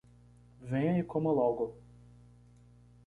[0.59, 1.77] Venha e coma logo